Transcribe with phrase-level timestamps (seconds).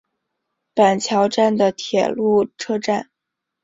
[0.73, 3.11] 板桥站的铁路车站。